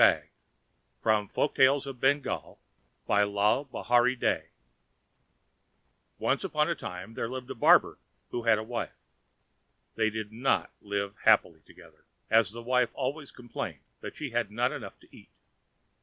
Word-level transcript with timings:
XX 0.01 0.21
THE 1.03 1.27
GHOST 1.29 1.35
WHO 1.35 1.41
WAS 1.43 1.85
AFRAID 1.85 2.17
OF 2.25 3.07
BEING 3.07 4.31
BAGGED 4.31 4.49
Once 6.17 6.43
on 6.43 6.67
a 6.67 6.73
time 6.73 7.13
there 7.13 7.29
lived 7.29 7.51
a 7.51 7.53
barber 7.53 7.99
who 8.31 8.41
had 8.41 8.57
a 8.57 8.63
wife. 8.63 8.97
They 9.93 10.09
did 10.09 10.31
not 10.31 10.71
live 10.81 11.13
happily 11.25 11.61
together, 11.67 12.05
as 12.31 12.49
the 12.49 12.63
wife 12.63 12.89
always 12.95 13.29
complained 13.31 13.81
that 13.99 14.15
she 14.15 14.31
had 14.31 14.49
not 14.49 14.71
enough 14.71 14.99
to 15.01 15.15
eat. 15.15 15.29